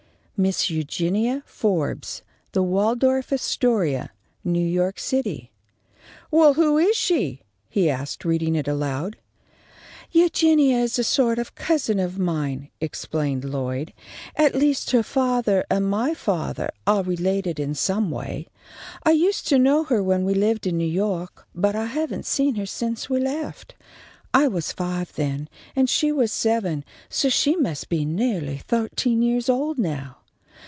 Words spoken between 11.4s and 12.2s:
cousin of